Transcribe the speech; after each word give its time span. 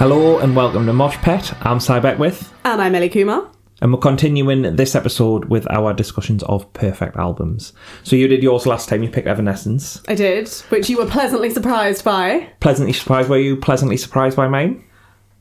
Hello 0.00 0.38
and 0.38 0.56
welcome 0.56 0.86
to 0.86 0.94
Mosh 0.94 1.16
Pet. 1.18 1.52
I'm 1.60 1.78
Si 1.78 2.00
Beckwith, 2.00 2.54
And 2.64 2.80
I'm 2.80 2.94
Ellie 2.94 3.10
Kumar. 3.10 3.50
and 3.82 3.92
we're 3.92 3.98
continuing 3.98 4.62
this 4.76 4.94
episode 4.94 5.44
with 5.46 5.70
our 5.70 5.92
discussions 5.92 6.42
of 6.44 6.72
perfect 6.72 7.16
albums. 7.16 7.74
So 8.02 8.16
you 8.16 8.26
did 8.26 8.42
yours 8.42 8.64
last 8.66 8.88
time. 8.88 9.02
You 9.02 9.10
picked 9.10 9.26
Evanescence. 9.28 10.02
I 10.08 10.14
did, 10.14 10.48
which 10.70 10.88
you 10.88 10.96
were 10.96 11.04
pleasantly 11.06 11.50
surprised 11.50 12.02
by. 12.02 12.48
Pleasantly 12.60 12.94
surprised. 12.94 13.28
Were 13.28 13.36
you 13.38 13.56
pleasantly 13.56 13.98
surprised 13.98 14.36
by 14.38 14.48
mine? 14.48 14.82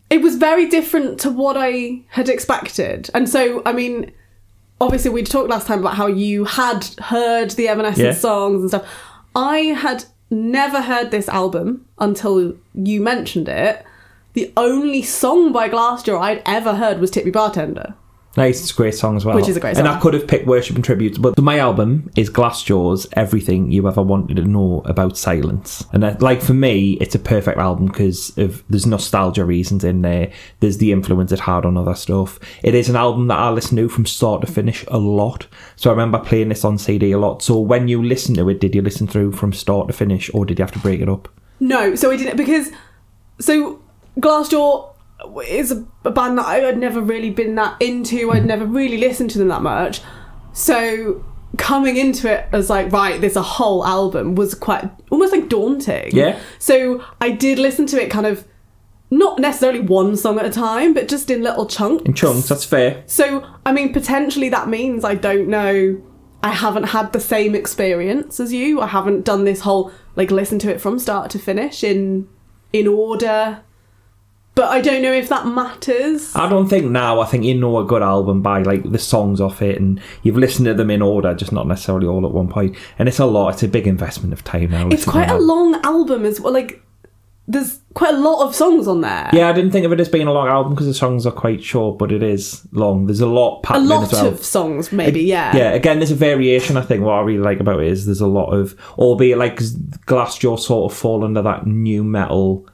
It 0.10 0.22
was 0.22 0.36
very 0.36 0.68
different 0.68 1.22
to 1.22 1.30
what 1.32 1.56
I 1.58 2.02
had 2.10 2.28
expected. 2.28 3.10
And 3.14 3.30
so, 3.30 3.62
I 3.66 3.72
mean, 3.72 4.12
obviously, 4.82 5.12
we 5.12 5.24
talked 5.24 5.50
last 5.50 5.68
time 5.68 5.80
about 5.80 5.96
how 5.96 6.08
you 6.08 6.44
had 6.44 6.84
heard 7.00 7.52
the 7.52 7.70
Evanescence 7.70 8.04
Yeah. 8.04 8.12
songs 8.12 8.60
and 8.60 8.70
stuff. 8.70 8.88
I 9.38 9.58
had 9.86 10.04
never 10.30 10.82
heard 10.82 11.12
this 11.12 11.30
album 11.30 11.86
until 11.98 12.56
you 12.74 13.00
mentioned 13.02 13.48
it. 13.48 13.86
The 14.34 14.54
only 14.56 15.02
song 15.02 15.52
by 15.52 15.70
Glassjaw 15.70 16.20
I'd 16.20 16.44
ever 16.46 16.76
heard 16.76 17.00
was 17.00 17.10
Tip 17.10 17.26
Me 17.26 17.32
Bartender. 17.32 17.96
Nice, 18.38 18.62
it's 18.62 18.72
a 18.72 18.76
great 18.76 18.94
song 18.94 19.18
as 19.18 19.26
well. 19.26 19.36
Which 19.36 19.48
is 19.48 19.58
a 19.58 19.60
great 19.60 19.76
song. 19.76 19.88
And. 19.88 19.96
I 19.96 20.00
could 20.00 20.14
have 20.14 20.28
picked 20.28 20.46
Worship 20.46 20.76
and 20.76 20.86
Tribute, 20.86 21.20
but 21.20 21.38
my 21.40 21.58
album 21.58 22.12
is 22.16 22.30
Glassjaw's 22.30 23.08
Everything 23.14 23.72
You 23.72 23.88
Ever 23.88 24.04
Wanted 24.04 24.38
to 24.38 24.44
Know 24.44 24.84
About 24.86 25.18
Silence. 25.18 25.84
And 25.92 26.04
that, 26.04 26.22
like 26.22 26.42
for 26.42 26.54
me, 26.54 26.94
it's 27.02 27.16
a 27.16 27.20
perfect 27.20 27.58
album 27.58 27.88
because 27.88 28.38
of 28.38 28.64
there's 28.70 28.86
nostalgia 28.86 29.44
reasons 29.44 29.84
in 29.84 30.04
there. 30.04 30.32
There's 30.60 30.78
the 30.78 30.92
influence 30.92 31.32
it 31.32 31.40
had 31.40 31.66
on 31.66 31.76
other 31.76 31.96
stuff. 31.96 32.40
It 32.64 32.76
is 32.76 32.88
an 32.88 32.96
album 32.96 33.28
that 33.28 33.40
I 33.40 33.50
listen 33.50 33.78
to 33.78 33.90
from 33.90 34.06
start 34.06 34.42
to 34.42 34.52
finish 34.52 34.86
a 34.90 35.00
lot. 35.00 35.48
So 35.76 35.90
I 35.90 35.94
remember 35.94 36.20
playing 36.20 36.50
this 36.50 36.64
on 36.64 36.78
CD 36.78 37.12
a 37.12 37.20
lot. 37.20 37.42
So 37.42 37.60
when 37.60 37.88
you 37.88 38.04
listen 38.04 38.36
to 38.36 38.48
it, 38.50 38.62
did 38.62 38.76
you 38.76 38.84
listen 38.84 39.08
through 39.08 39.32
from 39.32 39.54
start 39.54 39.88
to 39.88 39.94
finish, 39.94 40.30
or 40.36 40.46
did 40.46 40.60
you 40.60 40.64
have 40.64 40.74
to 40.74 40.80
break 40.80 41.02
it 41.02 41.10
up? 41.10 41.28
No, 41.60 41.96
so 41.96 42.12
I 42.12 42.16
didn't 42.16 42.38
because 42.38 42.72
so 43.40 43.82
Glassjaw 44.20 44.94
is 45.48 45.72
a, 45.72 45.86
a 46.06 46.12
band 46.12 46.38
that 46.38 46.46
I 46.46 46.58
had 46.58 46.78
never 46.78 47.02
really 47.02 47.30
been 47.30 47.56
that 47.56 47.82
into. 47.82 48.32
I'd 48.32 48.46
never 48.46 48.66
really 48.66 48.98
listened 48.98 49.30
to 49.32 49.38
them 49.38 49.50
that 49.50 49.62
much. 49.62 50.02
So 50.54 51.24
coming 51.58 51.98
into 51.98 52.32
it 52.32 52.48
as 52.52 52.70
like 52.70 52.92
right, 52.92 53.20
there's 53.20 53.36
a 53.36 53.42
whole 53.42 53.86
album 53.86 54.36
was 54.36 54.54
quite 54.54 54.90
almost 55.10 55.32
like 55.32 55.50
daunting. 55.50 56.16
Yeah. 56.16 56.40
So 56.60 57.04
I 57.20 57.32
did 57.32 57.60
listen 57.60 57.86
to 57.88 58.02
it 58.02 58.10
kind 58.10 58.26
of 58.26 58.46
not 59.12 59.40
necessarily 59.40 59.80
one 59.80 60.16
song 60.16 60.38
at 60.40 60.46
a 60.46 60.52
time, 60.52 60.94
but 60.94 61.08
just 61.08 61.30
in 61.32 61.42
little 61.42 61.66
chunks. 61.66 62.04
In 62.06 62.14
chunks, 62.14 62.48
that's 62.48 62.64
fair. 62.64 63.04
So, 63.08 63.44
I 63.66 63.72
mean, 63.72 63.92
potentially 63.92 64.50
that 64.50 64.70
means 64.70 65.04
I 65.04 65.16
don't 65.16 65.48
know. 65.48 66.02
I 66.44 66.50
haven't 66.52 66.84
had 66.84 67.12
the 67.12 67.20
same 67.20 67.56
experience 67.56 68.40
as 68.40 68.54
you. 68.54 68.80
I 68.80 68.88
haven't 68.88 69.26
done 69.26 69.44
this 69.44 69.62
whole 69.62 69.92
like 70.16 70.32
listen 70.32 70.60
to 70.60 70.72
it 70.72 70.80
from 70.80 71.00
start 71.00 71.32
to 71.32 71.40
finish 71.40 71.84
in 71.84 72.28
in 72.72 72.88
order. 72.88 73.64
But 74.60 74.72
I 74.72 74.82
don't 74.82 75.02
know 75.02 75.14
if 75.14 75.30
that 75.30 75.48
matters. 75.48 76.36
I 76.36 76.50
don't 76.50 76.68
think 76.68 76.88
now. 76.88 77.22
I 77.22 77.26
think 77.26 77.46
you 77.46 77.56
know 77.56 77.80
a 77.80 77.86
good 77.86 78.02
album 78.02 78.42
by 78.42 78.62
like 78.62 78.92
the 78.92 79.00
songs 79.00 79.40
off 79.40 79.62
it, 79.62 79.80
and 79.80 80.02
you've 80.22 80.36
listened 80.36 80.66
to 80.66 80.74
them 80.74 80.92
in 80.92 81.02
order, 81.02 81.34
just 81.34 81.54
not 81.54 81.66
necessarily 81.66 82.08
all 82.08 82.26
at 82.26 82.34
one 82.34 82.50
point. 82.50 82.76
And 82.98 83.08
it's 83.08 83.20
a 83.20 83.26
lot. 83.26 83.54
It's 83.54 83.64
a 83.64 83.70
big 83.70 83.88
investment 83.88 84.34
of 84.34 84.44
time 84.44 84.72
now. 84.72 84.90
It's 84.90 85.06
quite 85.06 85.30
a 85.30 85.38
long 85.38 85.80
album 85.86 86.26
as 86.26 86.42
well. 86.42 86.52
Like 86.52 86.84
there's 87.48 87.80
quite 87.94 88.16
a 88.16 88.18
lot 88.18 88.46
of 88.46 88.54
songs 88.54 88.86
on 88.86 89.00
there. 89.00 89.30
Yeah, 89.32 89.48
I 89.48 89.54
didn't 89.54 89.72
think 89.72 89.86
of 89.86 89.94
it 89.94 90.00
as 90.02 90.10
being 90.10 90.28
a 90.28 90.34
long 90.34 90.50
album 90.50 90.74
because 90.74 90.88
the 90.88 90.94
songs 90.94 91.26
are 91.26 91.32
quite 91.32 91.64
short, 91.64 91.98
but 91.98 92.12
it 92.12 92.22
is 92.22 92.68
long. 92.74 93.06
There's 93.06 93.22
a 93.22 93.28
lot 93.28 93.60
a 93.60 93.62
packed 93.62 93.84
lot 93.84 94.04
as 94.04 94.12
well. 94.12 94.28
of 94.28 94.44
songs, 94.44 94.92
maybe. 94.92 95.22
Yeah. 95.22 95.56
Yeah, 95.56 95.72
again, 95.72 96.00
there's 96.00 96.12
a 96.12 96.16
variation. 96.16 96.76
I 96.76 96.82
think 96.82 97.06
what 97.06 97.14
I 97.14 97.22
really 97.22 97.42
like 97.42 97.62
about 97.62 97.80
it 97.80 97.88
is 97.88 98.08
there's 98.08 98.20
a 98.20 98.28
lot 98.28 98.50
of, 98.50 98.78
albeit 98.98 99.38
like 99.38 99.56
Glassjaw 99.56 100.60
sort 100.60 100.92
of 100.92 100.98
fall 100.98 101.24
under 101.24 101.42
that 101.44 101.66
nu 101.66 102.04
metal 102.04 102.68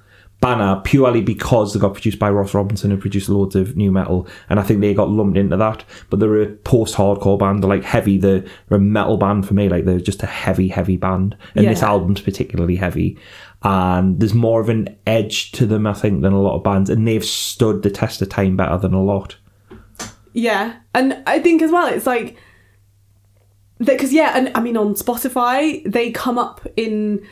banner 0.45 0.79
purely 0.83 1.21
because 1.21 1.73
they 1.73 1.79
got 1.79 1.93
produced 1.93 2.19
by 2.19 2.29
Ross 2.29 2.53
Robinson 2.53 2.91
who 2.91 2.97
produced 2.97 3.29
loads 3.29 3.55
of 3.55 3.75
nu 3.75 3.91
metal, 3.91 4.27
and 4.49 4.59
I 4.59 4.63
think 4.63 4.81
they 4.81 4.93
got 4.93 5.09
lumped 5.09 5.37
into 5.37 5.57
that. 5.57 5.83
But 6.09 6.19
they're 6.19 6.41
a 6.41 6.47
post-hardcore 6.47 7.39
band. 7.39 7.63
They're 7.63 7.69
like 7.69 7.83
heavy. 7.83 8.17
They're 8.17 8.43
a 8.69 8.77
metal 8.77 9.17
band 9.17 9.47
for 9.47 9.55
me. 9.55 9.69
Like 9.69 9.85
they're 9.85 9.99
just 9.99 10.21
a 10.23 10.27
heavy, 10.27 10.67
heavy 10.67 10.97
band, 10.97 11.35
and 11.55 11.67
this 11.67 11.81
album's 11.81 12.21
particularly 12.21 12.75
heavy. 12.75 13.17
And 13.63 14.19
there's 14.19 14.35
more 14.35 14.61
of 14.61 14.69
an 14.69 14.95
edge 15.07 15.51
to 15.53 15.65
them, 15.65 15.87
I 15.87 15.93
think, 15.93 16.21
than 16.21 16.33
a 16.33 16.41
lot 16.41 16.55
of 16.55 16.63
bands, 16.63 16.89
and 16.89 17.07
they've 17.07 17.25
stood 17.25 17.81
the 17.81 17.89
test 17.89 18.21
of 18.21 18.29
time 18.29 18.55
better 18.55 18.77
than 18.77 18.93
a 18.93 19.01
lot. 19.01 19.37
Yeah, 20.33 20.75
and 20.93 21.23
I 21.25 21.39
think 21.39 21.61
as 21.63 21.71
well, 21.71 21.87
it's 21.87 22.05
like 22.05 22.37
because 23.79 24.13
yeah, 24.13 24.37
and 24.37 24.51
I 24.55 24.59
mean 24.61 24.77
on 24.77 24.93
Spotify 24.93 25.83
they 25.91 26.11
come 26.11 26.37
up 26.37 26.65
in 26.77 27.25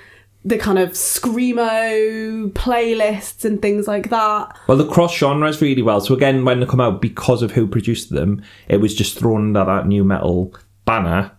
the 0.45 0.57
kind 0.57 0.77
of 0.77 0.91
screamo 0.91 2.51
playlists 2.51 3.45
and 3.45 3.61
things 3.61 3.87
like 3.87 4.09
that. 4.09 4.57
Well, 4.67 4.77
the 4.77 4.87
cross 4.87 5.15
genres 5.15 5.61
really 5.61 5.81
well. 5.81 6.01
So 6.01 6.13
again, 6.13 6.43
when 6.43 6.59
they 6.59 6.65
come 6.65 6.81
out, 6.81 7.01
because 7.01 7.41
of 7.41 7.51
who 7.51 7.65
produced 7.67 8.09
them, 8.09 8.41
it 8.67 8.77
was 8.77 8.93
just 8.93 9.17
thrown 9.17 9.55
under 9.55 9.65
that 9.65 9.87
nu 9.87 10.03
metal 10.03 10.53
banner. 10.85 11.31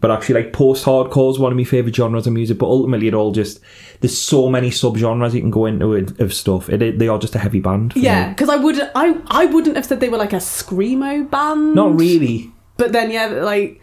But 0.00 0.10
actually, 0.10 0.42
like 0.42 0.52
post-hardcore 0.52 1.30
is 1.30 1.38
one 1.38 1.52
of 1.52 1.56
my 1.56 1.62
favorite 1.64 1.94
genres 1.94 2.26
of 2.26 2.32
music. 2.32 2.58
But 2.58 2.66
ultimately, 2.66 3.06
it 3.08 3.14
all 3.14 3.30
just 3.30 3.60
there's 4.00 4.18
so 4.18 4.48
many 4.48 4.70
sub-genres 4.70 5.34
you 5.34 5.40
can 5.40 5.50
go 5.50 5.66
into 5.66 5.92
it, 5.94 6.18
of 6.20 6.34
stuff. 6.34 6.68
It, 6.68 6.98
they 6.98 7.06
are 7.08 7.18
just 7.18 7.36
a 7.36 7.38
heavy 7.38 7.60
band. 7.60 7.92
Yeah, 7.94 8.30
because 8.30 8.48
I 8.48 8.56
would 8.56 8.80
I 8.96 9.16
I 9.28 9.46
wouldn't 9.46 9.76
have 9.76 9.86
said 9.86 10.00
they 10.00 10.08
were 10.08 10.18
like 10.18 10.32
a 10.32 10.36
screamo 10.36 11.30
band. 11.30 11.74
not 11.74 11.98
really. 11.98 12.50
but 12.76 12.92
then 12.92 13.12
yeah, 13.12 13.26
like, 13.26 13.80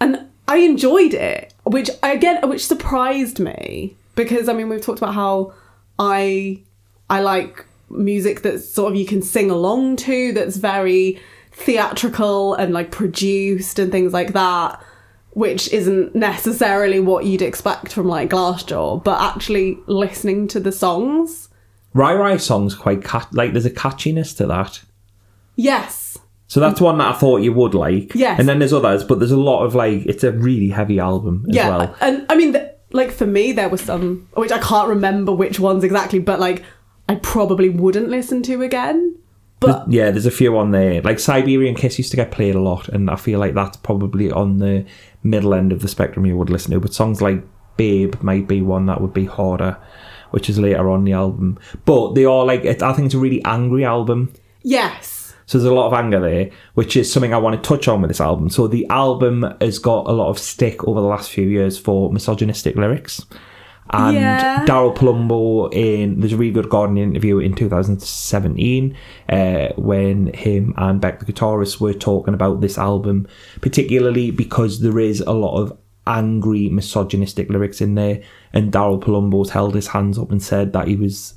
and 0.00 0.28
I 0.46 0.58
enjoyed 0.58 1.14
it, 1.14 1.54
which 1.64 1.88
again, 2.02 2.46
which 2.46 2.66
surprised 2.66 3.38
me 3.40 3.96
because 4.14 4.48
I 4.48 4.52
mean 4.52 4.68
we've 4.68 4.80
talked 4.80 4.98
about 4.98 5.14
how 5.14 5.54
I 5.98 6.62
I 7.10 7.20
like 7.20 7.64
music 7.90 8.42
that's 8.42 8.68
sort 8.68 8.92
of 8.92 8.98
you 8.98 9.06
can 9.06 9.22
sing 9.22 9.50
along 9.50 9.96
to, 9.96 10.32
that's 10.32 10.56
very 10.56 11.20
theatrical 11.52 12.54
and 12.54 12.72
like 12.72 12.90
produced 12.90 13.78
and 13.78 13.92
things 13.92 14.12
like 14.12 14.32
that, 14.32 14.82
which 15.30 15.72
isn't 15.72 16.14
necessarily 16.14 16.98
what 16.98 17.24
you'd 17.24 17.42
expect 17.42 17.92
from 17.92 18.08
like 18.08 18.30
Glassjaw, 18.30 19.02
but 19.04 19.20
actually 19.20 19.78
listening 19.86 20.48
to 20.48 20.58
the 20.60 20.72
songs, 20.72 21.48
Ry 21.92 22.12
Ry 22.14 22.36
songs 22.38 22.74
quite 22.74 23.04
cat 23.04 23.28
like 23.32 23.52
there's 23.52 23.66
a 23.66 23.70
catchiness 23.70 24.36
to 24.38 24.46
that. 24.46 24.80
yes, 25.54 26.18
So 26.48 26.58
that's 26.58 26.80
one 26.80 26.98
that 26.98 27.14
I 27.14 27.18
thought 27.18 27.42
you 27.42 27.52
would 27.52 27.74
like. 27.74 28.14
Yes. 28.14 28.40
And 28.40 28.48
then 28.48 28.58
there's 28.58 28.72
others, 28.72 29.04
but 29.04 29.20
there's 29.20 29.30
a 29.30 29.36
lot 29.36 29.64
of 29.64 29.74
like 29.76 30.04
it's 30.06 30.24
a 30.24 30.32
really 30.32 30.70
heavy 30.70 30.98
album 30.98 31.46
as 31.48 31.54
yeah, 31.54 31.68
well. 31.68 31.96
and 32.00 32.26
I 32.28 32.34
mean, 32.36 32.56
like 32.94 33.10
for 33.10 33.26
me, 33.26 33.52
there 33.52 33.68
were 33.68 33.76
some 33.76 34.28
which 34.34 34.52
I 34.52 34.58
can't 34.58 34.88
remember 34.88 35.32
which 35.32 35.60
ones 35.60 35.84
exactly, 35.84 36.20
but 36.20 36.40
like 36.40 36.64
I 37.08 37.16
probably 37.16 37.68
wouldn't 37.68 38.08
listen 38.08 38.42
to 38.44 38.62
again. 38.62 39.16
But 39.60 39.90
Yeah, 39.90 40.10
there's 40.10 40.26
a 40.26 40.30
few 40.30 40.56
on 40.56 40.70
there. 40.70 41.02
Like 41.02 41.18
Siberian 41.18 41.74
Kiss 41.74 41.98
used 41.98 42.10
to 42.12 42.16
get 42.16 42.30
played 42.30 42.54
a 42.54 42.60
lot, 42.60 42.88
and 42.88 43.10
I 43.10 43.16
feel 43.16 43.40
like 43.40 43.54
that's 43.54 43.76
probably 43.78 44.30
on 44.30 44.58
the 44.58 44.86
middle 45.22 45.54
end 45.54 45.72
of 45.72 45.80
the 45.80 45.88
spectrum 45.88 46.24
you 46.24 46.36
would 46.36 46.50
listen 46.50 46.70
to. 46.72 46.80
But 46.80 46.94
songs 46.94 47.20
like 47.20 47.42
Babe 47.76 48.14
might 48.22 48.46
be 48.46 48.62
one 48.62 48.86
that 48.86 49.00
would 49.00 49.12
be 49.12 49.24
harder, 49.24 49.76
which 50.30 50.48
is 50.48 50.58
later 50.58 50.88
on 50.88 51.04
the 51.04 51.12
album. 51.12 51.58
But 51.84 52.14
they 52.14 52.24
are 52.24 52.44
like, 52.44 52.64
it, 52.64 52.82
I 52.82 52.92
think 52.92 53.06
it's 53.06 53.14
a 53.14 53.18
really 53.18 53.44
angry 53.44 53.84
album. 53.84 54.32
yes, 54.62 55.23
So 55.46 55.58
there's 55.58 55.70
a 55.70 55.74
lot 55.74 55.86
of 55.86 55.92
anger 55.92 56.20
there, 56.20 56.50
which 56.74 56.96
is 56.96 57.12
something 57.12 57.34
I 57.34 57.38
want 57.38 57.62
to 57.62 57.68
touch 57.68 57.88
on 57.88 58.00
with 58.00 58.10
this 58.10 58.20
album. 58.20 58.48
So 58.48 58.66
the 58.66 58.86
album 58.88 59.46
has 59.60 59.78
got 59.78 60.06
a 60.06 60.12
lot 60.12 60.28
of 60.28 60.38
stick 60.38 60.86
over 60.88 61.00
the 61.00 61.06
last 61.06 61.30
few 61.30 61.46
years 61.46 61.78
for 61.78 62.12
misogynistic 62.12 62.76
lyrics. 62.76 63.24
And 63.90 64.16
Yeah. 64.16 64.64
Daryl 64.64 64.96
Palumbo 64.96 65.72
in 65.72 66.20
there's 66.20 66.32
a 66.32 66.36
really 66.36 66.52
good 66.52 66.70
Guardian 66.70 67.10
interview 67.10 67.38
in 67.38 67.54
2017 67.54 68.96
uh, 69.28 69.68
when 69.76 70.32
him 70.32 70.72
and 70.78 71.00
Beck 71.00 71.20
the 71.20 71.30
guitarist 71.30 71.80
were 71.80 71.92
talking 71.92 72.34
about 72.34 72.60
this 72.60 72.78
album, 72.78 73.28
particularly 73.60 74.30
because 74.30 74.80
there 74.80 74.98
is 74.98 75.20
a 75.20 75.32
lot 75.32 75.60
of 75.60 75.76
angry 76.06 76.68
misogynistic 76.70 77.50
lyrics 77.50 77.80
in 77.80 77.94
there. 77.94 78.22
And 78.52 78.72
Daryl 78.72 79.02
Palumbo's 79.02 79.50
held 79.50 79.74
his 79.74 79.88
hands 79.88 80.18
up 80.18 80.30
and 80.30 80.42
said 80.42 80.72
that 80.72 80.88
he 80.88 80.96
was 80.96 81.34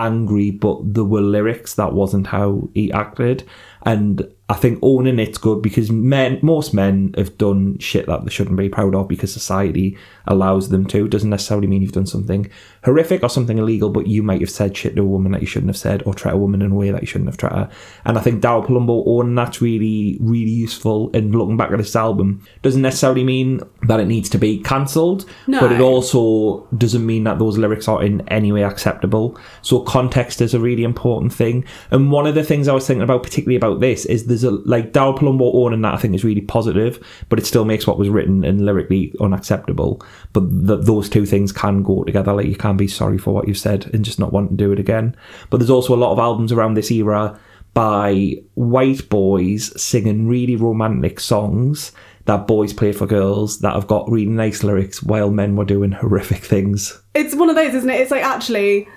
angry, 0.00 0.50
but 0.50 0.94
there 0.94 1.04
were 1.04 1.20
lyrics 1.20 1.74
that 1.74 1.92
wasn't 1.92 2.26
how 2.26 2.68
he 2.74 2.92
acted. 2.92 3.46
And 3.82 4.26
I 4.50 4.54
think 4.54 4.80
owning 4.82 5.20
it's 5.20 5.38
good 5.38 5.62
because 5.62 5.92
men, 5.92 6.40
most 6.42 6.74
men 6.74 7.14
have 7.16 7.38
done 7.38 7.78
shit 7.78 8.06
that 8.06 8.24
they 8.24 8.32
shouldn't 8.32 8.56
be 8.56 8.68
proud 8.68 8.96
of 8.96 9.06
because 9.06 9.32
society 9.32 9.96
allows 10.26 10.70
them 10.70 10.86
to. 10.88 11.04
It 11.04 11.10
Doesn't 11.12 11.30
necessarily 11.30 11.68
mean 11.68 11.82
you've 11.82 11.92
done 11.92 12.04
something 12.04 12.50
horrific 12.82 13.22
or 13.22 13.28
something 13.28 13.58
illegal, 13.58 13.90
but 13.90 14.08
you 14.08 14.24
might 14.24 14.40
have 14.40 14.50
said 14.50 14.76
shit 14.76 14.96
to 14.96 15.02
a 15.02 15.04
woman 15.04 15.30
that 15.30 15.40
you 15.40 15.46
shouldn't 15.46 15.68
have 15.68 15.76
said 15.76 16.02
or 16.04 16.14
treated 16.14 16.34
a 16.34 16.38
woman 16.38 16.62
in 16.62 16.72
a 16.72 16.74
way 16.74 16.90
that 16.90 17.00
you 17.00 17.06
shouldn't 17.06 17.28
have 17.28 17.36
treated 17.36 17.58
her. 17.58 17.70
And 18.04 18.18
I 18.18 18.22
think 18.22 18.42
Daryl 18.42 18.66
Palumbo 18.66 19.04
owning 19.06 19.36
that's 19.36 19.62
really, 19.62 20.18
really 20.20 20.50
useful. 20.50 21.12
And 21.14 21.32
looking 21.32 21.56
back 21.56 21.70
at 21.70 21.78
this 21.78 21.94
album 21.94 22.44
doesn't 22.62 22.82
necessarily 22.82 23.22
mean 23.22 23.60
that 23.82 24.00
it 24.00 24.06
needs 24.06 24.28
to 24.30 24.38
be 24.38 24.58
cancelled, 24.58 25.26
but 25.46 25.70
it 25.70 25.80
also 25.80 26.66
doesn't 26.76 27.06
mean 27.06 27.22
that 27.22 27.38
those 27.38 27.56
lyrics 27.56 27.86
are 27.86 28.02
in 28.02 28.28
any 28.28 28.50
way 28.50 28.64
acceptable. 28.64 29.38
So 29.62 29.80
context 29.82 30.40
is 30.40 30.54
a 30.54 30.58
really 30.58 30.82
important 30.82 31.32
thing. 31.32 31.64
And 31.92 32.10
one 32.10 32.26
of 32.26 32.34
the 32.34 32.42
things 32.42 32.66
I 32.66 32.72
was 32.72 32.84
thinking 32.84 33.02
about, 33.02 33.22
particularly 33.22 33.56
about 33.56 33.78
this, 33.78 34.06
is 34.06 34.26
there's 34.26 34.39
there's 34.40 34.52
a 34.52 34.56
like 34.68 34.92
Daryl 34.92 35.16
Palumbo 35.16 35.54
owning 35.54 35.82
that 35.82 35.94
I 35.94 35.96
think 35.96 36.14
is 36.14 36.24
really 36.24 36.40
positive, 36.40 37.04
but 37.28 37.38
it 37.38 37.46
still 37.46 37.64
makes 37.64 37.86
what 37.86 37.98
was 37.98 38.08
written 38.08 38.44
and 38.44 38.64
lyrically 38.64 39.12
unacceptable. 39.20 40.02
But 40.32 40.48
th 40.66 40.86
those 40.86 41.08
two 41.08 41.26
things 41.26 41.52
can 41.52 41.82
go 41.82 42.04
together. 42.04 42.32
Like 42.32 42.46
you 42.46 42.56
can 42.56 42.76
be 42.76 42.88
sorry 42.88 43.18
for 43.18 43.32
what 43.32 43.46
you've 43.46 43.58
said 43.58 43.90
and 43.92 44.04
just 44.04 44.18
not 44.18 44.32
want 44.32 44.50
to 44.50 44.56
do 44.56 44.72
it 44.72 44.78
again. 44.78 45.16
But 45.48 45.58
there's 45.58 45.70
also 45.70 45.94
a 45.94 46.02
lot 46.04 46.12
of 46.12 46.18
albums 46.18 46.52
around 46.52 46.74
this 46.74 46.90
era 46.90 47.38
by 47.72 48.34
white 48.54 49.08
boys 49.08 49.72
singing 49.80 50.26
really 50.26 50.56
romantic 50.56 51.20
songs 51.20 51.92
that 52.24 52.46
boys 52.46 52.72
play 52.72 52.92
for 52.92 53.06
girls 53.06 53.60
that 53.60 53.74
have 53.74 53.86
got 53.86 54.10
really 54.10 54.30
nice 54.30 54.62
lyrics 54.62 55.02
while 55.02 55.30
men 55.30 55.56
were 55.56 55.64
doing 55.64 55.92
horrific 55.92 56.44
things. 56.44 57.00
It's 57.14 57.34
one 57.34 57.48
of 57.48 57.56
those, 57.56 57.74
isn't 57.74 57.90
it? 57.90 58.00
It's 58.00 58.10
like 58.10 58.24
actually 58.24 58.88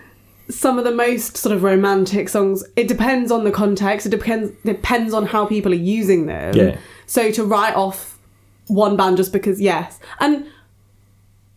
some 0.50 0.78
of 0.78 0.84
the 0.84 0.92
most 0.92 1.38
sort 1.38 1.56
of 1.56 1.64
romantic 1.64 2.30
songs. 2.30 2.64
It 2.76 2.88
depends 2.88 3.32
on 3.32 3.44
the 3.44 3.52
context. 3.52 4.06
It 4.06 4.10
depends 4.10 4.52
depends 4.64 5.14
on 5.14 5.26
how 5.26 5.46
people 5.46 5.72
are 5.72 5.76
using 5.76 6.26
them. 6.26 6.56
Yeah. 6.56 6.78
So 7.06 7.32
to 7.32 7.44
write 7.44 7.76
off 7.76 8.20
one 8.68 8.96
band 8.96 9.18
just 9.18 9.34
because 9.34 9.60
yes, 9.60 10.00
and 10.20 10.48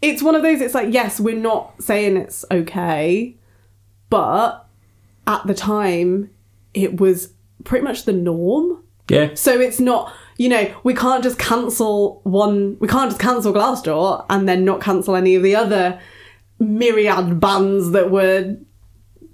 it's 0.02 0.22
one 0.22 0.34
of 0.34 0.42
those. 0.42 0.60
It's 0.60 0.74
like 0.74 0.92
yes, 0.92 1.20
we're 1.20 1.36
not 1.36 1.82
saying 1.82 2.16
it's 2.16 2.44
okay, 2.50 3.36
but 4.10 4.66
at 5.26 5.46
the 5.46 5.54
time 5.54 6.30
it 6.74 7.00
was 7.00 7.32
pretty 7.64 7.84
much 7.84 8.04
the 8.04 8.12
norm. 8.12 8.82
Yeah. 9.08 9.34
So 9.34 9.60
it's 9.60 9.78
not, 9.80 10.12
you 10.36 10.48
know, 10.48 10.74
we 10.82 10.94
can't 10.94 11.22
just 11.22 11.38
cancel 11.38 12.20
one, 12.24 12.76
we 12.80 12.88
can't 12.88 13.10
just 13.10 13.20
cancel 13.20 13.52
Glassjaw 13.52 14.26
and 14.28 14.48
then 14.48 14.64
not 14.64 14.80
cancel 14.80 15.14
any 15.14 15.34
of 15.34 15.42
the 15.42 15.54
other 15.54 16.00
myriad 16.58 17.38
bands 17.40 17.92
that 17.92 18.10
were, 18.10 18.56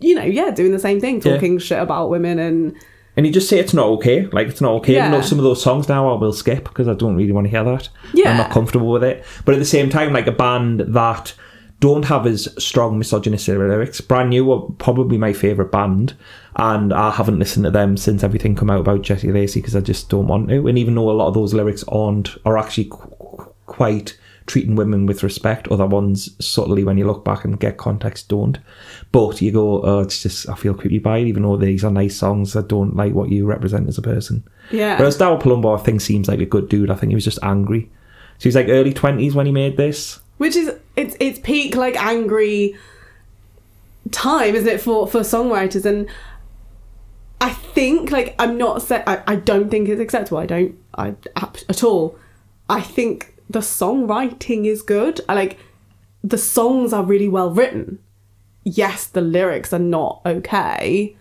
you 0.02 0.14
know, 0.14 0.25
yeah, 0.25 0.50
doing 0.50 0.72
the 0.72 0.78
same 0.78 1.00
thing, 1.00 1.22
Yeah. 1.25 1.32
talking 1.34 1.58
shit 1.58 1.78
about 1.81 2.10
women 2.10 2.38
and 2.38 2.75
And 3.16 3.26
you 3.26 3.32
just 3.32 3.49
say 3.49 3.58
it's 3.58 3.75
not 3.75 3.87
okay. 3.87 4.26
Like 4.26 4.49
it's 4.49 4.60
not 4.60 4.72
okay. 4.76 4.94
Yeah. 4.94 5.00
Even 5.08 5.12
though 5.12 5.26
some 5.26 5.38
of 5.38 5.44
those 5.44 5.62
songs 5.62 5.88
now 5.88 6.10
I 6.14 6.19
will 6.19 6.32
skip 6.32 6.64
because 6.64 6.88
I 6.88 6.94
don't 6.94 7.14
really 7.16 7.32
want 7.32 7.46
to 7.46 7.50
hear 7.50 7.64
that. 7.64 7.88
Yeah. 8.14 8.31
I'm 8.31 8.37
not 8.38 8.50
comfortable 8.50 8.90
with 8.90 9.04
it. 9.04 9.25
But 9.44 9.54
at 9.54 9.58
the 9.58 9.64
same 9.66 9.90
time, 9.90 10.12
like 10.12 10.26
a 10.26 10.32
band 10.32 10.81
that 10.81 11.34
don't 11.81 12.04
have 12.04 12.26
as 12.26 12.49
strong 12.62 12.96
misogynistic 12.96 13.58
lyrics. 13.58 14.00
Brand 14.00 14.31
New 14.31 14.44
were 14.44 14.60
probably 14.78 15.19
my 15.19 15.32
favourite 15.32 15.72
band, 15.72 16.14
and 16.54 16.93
I 16.94 17.10
haven't 17.10 17.40
listened 17.40 17.64
to 17.64 17.72
them 17.72 17.96
since 17.96 18.22
everything 18.22 18.54
come 18.54 18.70
out 18.70 18.78
about 18.81 19.02
Jesse 19.02 19.32
Lacey 19.32 19.60
because 19.60 19.75
I 19.75 19.81
just 19.81 20.08
don't 20.08 20.28
want 20.28 20.49
to. 20.49 20.69
And 20.69 20.78
even 20.78 20.94
though 20.94 21.10
a 21.10 21.12
lot 21.12 21.26
of 21.26 21.34
those 21.34 21.52
lyrics 21.54 21.82
aren't 21.88 22.37
are 22.44 22.56
actually 22.56 22.84
qu- 22.84 23.46
quite 23.66 24.16
treating 24.46 24.74
women 24.76 25.06
with 25.06 25.22
respect, 25.22 25.68
other 25.68 25.86
ones 25.86 26.34
subtly 26.44 26.84
when 26.84 26.98
you 26.98 27.06
look 27.06 27.24
back 27.24 27.44
and 27.44 27.60
get 27.60 27.76
context 27.76 28.28
don't. 28.28 28.58
But 29.12 29.40
you 29.40 29.52
go, 29.52 29.82
oh, 29.82 30.00
it's 30.00 30.22
just 30.22 30.48
I 30.48 30.54
feel 30.54 30.74
creepy 30.74 30.98
by 30.98 31.18
it, 31.18 31.26
even 31.26 31.42
though 31.42 31.56
these 31.56 31.84
are 31.84 31.90
nice 31.90 32.16
songs. 32.16 32.56
I 32.56 32.62
don't 32.62 32.96
like 32.96 33.14
what 33.14 33.30
you 33.30 33.46
represent 33.46 33.88
as 33.88 33.98
a 33.98 34.02
person. 34.02 34.44
yeah. 34.70 34.98
Whereas 34.98 35.18
Daryl 35.18 35.40
Palumbo, 35.40 35.78
I 35.78 35.82
think, 35.82 36.00
seems 36.00 36.28
like 36.28 36.40
a 36.40 36.46
good 36.46 36.68
dude. 36.68 36.90
I 36.90 36.94
think 36.94 37.10
he 37.10 37.14
was 37.14 37.24
just 37.24 37.38
angry. 37.42 37.90
So 38.38 38.44
he's 38.44 38.56
like 38.56 38.68
early 38.68 38.92
twenties 38.92 39.34
when 39.34 39.46
he 39.46 39.52
made 39.52 39.76
this. 39.76 40.18
Which 40.38 40.56
is 40.56 40.74
it's 40.96 41.16
it's 41.20 41.38
peak 41.38 41.76
like 41.76 41.96
angry 41.96 42.76
time, 44.10 44.54
isn't 44.54 44.68
it, 44.68 44.80
for 44.80 45.06
for 45.06 45.20
songwriters? 45.20 45.84
And 45.84 46.08
I 47.40 47.50
think 47.50 48.10
like 48.10 48.34
I'm 48.38 48.58
not 48.58 48.82
say 48.82 49.02
I, 49.06 49.22
I 49.26 49.36
don't 49.36 49.70
think 49.70 49.88
it's 49.88 50.00
acceptable. 50.00 50.38
I 50.38 50.46
don't 50.46 50.76
I 50.96 51.14
at 51.68 51.84
all. 51.84 52.18
I 52.68 52.80
think 52.80 53.31
the 53.48 53.60
songwriting 53.60 54.66
is 54.66 54.82
good. 54.82 55.20
I 55.28 55.34
like 55.34 55.58
the 56.22 56.38
songs 56.38 56.92
are 56.92 57.04
really 57.04 57.28
well 57.28 57.50
written. 57.50 57.98
Yes, 58.64 59.06
the 59.06 59.20
lyrics 59.20 59.72
are 59.72 59.78
not 59.78 60.22
okay. 60.24 61.16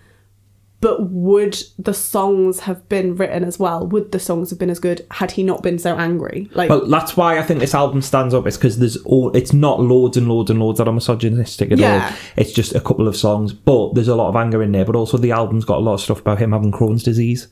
But 0.82 1.10
would 1.12 1.62
the 1.78 1.94
songs 1.94 2.62
have 2.62 2.90
been 2.90 3.16
written 3.16 3.44
as 3.44 3.60
well? 3.60 3.86
Would 3.88 4.12
the 4.12 4.20
songs 4.20 4.50
have 4.50 4.58
been 4.58 4.72
as 4.72 4.80
good 4.80 5.06
had 5.12 5.30
he 5.32 5.44
not 5.44 5.62
been 5.62 5.78
so 5.78 5.96
angry? 5.96 6.50
Like 6.56 6.70
But 6.70 6.90
that's 6.90 7.16
why 7.16 7.38
I 7.38 7.44
think 7.44 7.60
this 7.60 7.76
album 7.76 8.02
stands 8.02 8.34
up. 8.34 8.48
It's 8.48 8.58
because 8.58 8.80
there's 8.80 8.98
all. 8.98 9.32
It's 9.36 9.54
not 9.54 9.80
loads 9.80 10.18
and 10.18 10.28
loads 10.28 10.50
and 10.50 10.60
loads 10.60 10.80
that 10.80 10.88
are 10.88 10.94
misogynistic 10.94 11.72
at 11.72 11.78
Yeah. 11.78 12.10
all. 12.10 12.18
It's 12.36 12.52
just 12.52 12.74
a 12.74 12.82
couple 12.82 13.08
of 13.08 13.16
songs, 13.16 13.54
but 13.54 13.94
there's 13.94 14.08
a 14.08 14.16
lot 14.16 14.30
of 14.30 14.36
anger 14.36 14.64
in 14.64 14.72
there. 14.72 14.84
But 14.86 14.96
also 14.96 15.18
the 15.18 15.32
album's 15.32 15.66
got 15.66 15.78
a 15.78 15.82
lot 15.82 15.94
of 15.94 16.02
stuff 16.02 16.20
about 16.22 16.40
him 16.40 16.52
having 16.52 16.72
Crohn's 16.72 17.04
disease. 17.04 17.48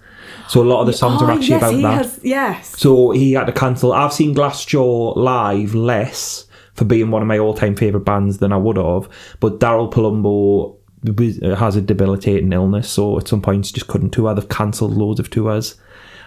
So 0.48 0.62
a 0.62 0.66
lot 0.66 0.81
of 0.81 0.88
the 0.88 0.94
songs 0.94 1.22
are 1.22 1.30
Oh, 1.30 1.36
actually 1.36 1.50
yes, 1.50 1.62
about 1.62 1.74
he 1.76 1.81
that. 1.84 1.98
Has, 2.06 2.20
yes. 2.24 2.80
So 2.80 3.12
he 3.12 3.34
had 3.34 3.46
to 3.46 3.54
cancel. 3.54 3.94
I've 3.94 4.12
seen 4.12 4.34
Glassjaw 4.34 5.16
live 5.16 5.76
less 5.76 6.48
for 6.74 6.86
being 6.86 7.12
one 7.12 7.22
of 7.22 7.28
my 7.28 7.38
all-time 7.38 7.76
favorite 7.76 8.06
bands 8.06 8.40
than 8.40 8.52
I 8.54 8.58
would 8.58 8.78
have. 8.78 9.08
But 9.40 9.60
Daryl 9.60 9.92
Palumbo 9.92 10.78
has 11.04 11.75
a 11.75 11.81
debilitating 11.81 12.51
illness, 12.54 12.90
so 12.90 13.18
at 13.18 13.28
some 13.28 13.42
points 13.42 13.72
just 13.72 13.88
couldn't 13.88 14.12
tour. 14.12 14.34
They've 14.34 14.50
cancelled 14.50 14.96
loads 14.96 15.19
of 15.19 15.30
tours, 15.30 15.75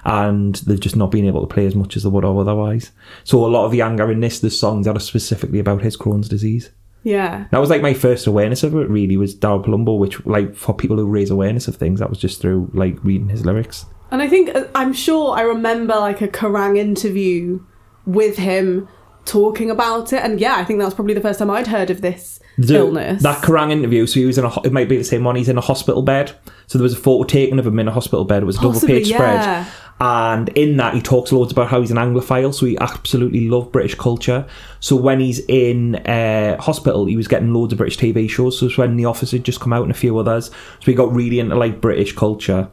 and 0.04 0.54
they've 0.56 0.80
just 0.80 0.96
not 0.96 1.10
been 1.10 1.26
able 1.26 1.46
to 1.46 1.52
play 1.52 1.66
as 1.66 1.74
much 1.74 1.96
as 1.96 2.02
they 2.02 2.08
would 2.08 2.24
have 2.24 2.36
otherwise. 2.36 2.92
So 3.24 3.44
a 3.44 3.48
lot 3.48 3.66
of 3.66 3.72
the 3.72 3.82
anger 3.82 4.10
in 4.10 4.20
this, 4.20 4.40
the 4.40 4.50
songs 4.50 4.86
that 4.86 4.96
are 4.96 5.00
specifically 5.00 5.58
about 5.58 5.82
his 5.82 5.96
Crohn's 5.96 6.28
disease. 6.28 6.70
Yeah. 7.04 7.46
That 7.50 7.58
was 7.58 7.70
like 7.70 7.82
my 7.82 7.94
first 7.94 8.26
awareness 8.26 8.62
of 8.62 8.74
it. 8.74 8.88
Really, 8.88 9.16
was 9.16 9.34
Daryl 9.34 9.64
Palumbo, 9.64 9.98
which 9.98 10.24
like 10.24 10.54
for 10.54 10.74
people 10.74 10.96
who 10.96 11.06
raise 11.06 11.30
awareness 11.30 11.68
of 11.68 11.76
things, 11.76 12.00
that 12.00 12.10
was 12.10 12.18
just 12.18 12.40
through 12.40 12.70
like 12.74 13.02
reading 13.04 13.28
his 13.28 13.44
lyrics. 13.44 13.86
And 14.10 14.22
I 14.22 14.28
think 14.28 14.54
uh, 14.54 14.66
I'm 14.74 14.92
sure 14.92 15.34
I 15.34 15.42
remember 15.42 15.94
like 15.94 16.20
a 16.20 16.28
Kerrang 16.28 16.78
interview 16.78 17.60
with 18.06 18.36
him 18.36 18.88
talking 19.24 19.70
about 19.70 20.12
it. 20.12 20.22
And 20.22 20.40
yeah, 20.40 20.56
I 20.56 20.64
think 20.64 20.78
that 20.78 20.84
was 20.84 20.94
probably 20.94 21.14
the 21.14 21.20
first 21.20 21.38
time 21.38 21.50
I'd 21.50 21.66
heard 21.66 21.90
of 21.90 22.00
this 22.00 22.40
The- 22.58 22.76
illness. 22.76 23.22
That 23.22 23.42
Kerrang 23.42 23.70
interview, 23.70 24.06
so 24.06 24.20
he 24.20 24.26
was 24.26 24.38
in 24.38 24.44
a. 24.44 24.62
It 24.62 24.72
might 24.72 24.88
be 24.88 24.96
the 24.96 25.04
same 25.04 25.24
one. 25.24 25.36
He's 25.36 25.48
in 25.48 25.58
a 25.58 25.62
hospital 25.62 26.02
bed. 26.02 26.32
So 26.66 26.78
there 26.78 26.84
was 26.84 26.94
a 26.94 26.98
photo 26.98 27.24
taken 27.24 27.58
of 27.58 27.66
him 27.66 27.78
in 27.78 27.88
a 27.88 27.92
hospital 27.92 28.24
bed. 28.24 28.42
It 28.42 28.46
was 28.46 28.58
a 28.58 28.62
double 28.62 28.80
page 28.80 29.08
yeah. 29.08 29.16
spread, 29.16 29.72
and 30.00 30.48
in 30.50 30.78
that 30.78 30.94
he 30.94 31.02
talks 31.02 31.32
loads 31.32 31.52
about 31.52 31.68
how 31.68 31.80
he's 31.80 31.90
an 31.90 31.96
Anglophile. 31.96 32.54
So 32.54 32.66
he 32.66 32.78
absolutely 32.78 33.48
loved 33.48 33.72
British 33.72 33.94
culture. 33.94 34.46
So 34.80 34.96
when 34.96 35.20
he's 35.20 35.40
in 35.48 35.96
uh, 35.96 36.60
hospital, 36.60 37.06
he 37.06 37.16
was 37.16 37.28
getting 37.28 37.52
loads 37.52 37.72
of 37.72 37.78
British 37.78 37.98
TV 37.98 38.28
shows. 38.28 38.58
So 38.58 38.66
it's 38.66 38.78
when 38.78 38.96
The 38.96 39.04
Office 39.04 39.32
had 39.32 39.44
just 39.44 39.60
come 39.60 39.72
out 39.72 39.82
and 39.82 39.90
a 39.90 39.94
few 39.94 40.16
others. 40.18 40.46
So 40.46 40.86
he 40.86 40.94
got 40.94 41.12
really 41.12 41.38
into 41.40 41.56
like 41.56 41.80
British 41.80 42.14
culture. 42.14 42.68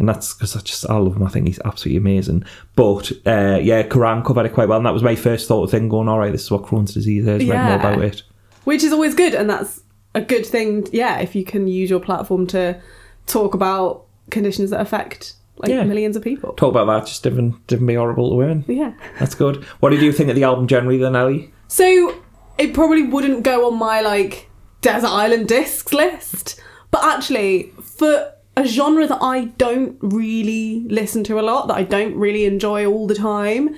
And 0.00 0.08
that's 0.08 0.34
because 0.34 0.56
I 0.56 0.60
just 0.60 0.88
I 0.88 0.96
love 0.96 1.14
him. 1.14 1.22
I 1.22 1.28
think 1.28 1.46
he's 1.46 1.60
absolutely 1.64 1.98
amazing. 1.98 2.44
But 2.74 3.12
uh, 3.26 3.60
yeah, 3.62 3.82
Kerrang 3.84 4.24
covered 4.24 4.46
it 4.46 4.54
quite 4.54 4.66
well, 4.66 4.78
and 4.78 4.86
that 4.86 4.94
was 4.94 5.02
my 5.02 5.14
first 5.14 5.46
thought 5.46 5.62
of 5.64 5.70
thing. 5.70 5.88
Going, 5.88 6.08
all 6.08 6.18
right, 6.18 6.32
this 6.32 6.42
is 6.44 6.50
what 6.50 6.62
Crohn's 6.62 6.94
disease 6.94 7.26
is. 7.26 7.46
Read 7.48 7.64
more 7.64 7.76
about 7.76 8.02
it. 8.02 8.22
Which 8.64 8.82
is 8.82 8.92
always 8.92 9.14
good. 9.14 9.34
And 9.34 9.48
that's 9.48 9.82
a 10.14 10.20
good 10.20 10.44
thing. 10.46 10.86
Yeah. 10.90 11.20
If 11.20 11.34
you 11.36 11.44
can 11.44 11.68
use 11.68 11.90
your 11.90 12.00
platform 12.00 12.46
to 12.48 12.80
talk 13.26 13.54
about 13.54 14.06
conditions 14.30 14.70
that 14.70 14.80
affect 14.80 15.34
like 15.58 15.68
Yeah. 15.70 15.84
millions 15.84 16.16
of 16.16 16.22
people. 16.24 16.54
talk 16.54 16.70
about 16.70 16.86
that, 16.86 17.06
just 17.06 17.22
didn't 17.22 17.66
didn't 17.66 17.86
be 17.86 17.94
horrible 17.94 18.30
to 18.30 18.36
women. 18.36 18.64
Yeah. 18.66 18.94
That's 19.18 19.34
good. 19.34 19.62
What 19.80 19.90
did 19.90 20.00
you 20.00 20.12
think 20.12 20.30
of 20.30 20.34
the 20.36 20.44
album 20.44 20.66
generally 20.66 20.96
then, 20.98 21.14
Ellie? 21.14 21.52
So 21.68 22.14
it 22.58 22.72
probably 22.72 23.02
wouldn't 23.02 23.42
go 23.42 23.66
on 23.70 23.78
my 23.78 24.00
like 24.00 24.48
desert 24.80 25.08
island 25.10 25.48
discs 25.48 25.92
list, 25.92 26.58
but 26.90 27.04
actually 27.04 27.72
for 27.82 28.32
a 28.60 28.66
genre 28.66 29.06
that 29.06 29.22
I 29.22 29.46
don't 29.46 29.96
really 30.00 30.80
listen 30.88 31.24
to 31.24 31.40
a 31.40 31.42
lot, 31.42 31.68
that 31.68 31.76
I 31.76 31.82
don't 31.82 32.14
really 32.14 32.44
enjoy 32.44 32.86
all 32.86 33.06
the 33.06 33.14
time, 33.14 33.74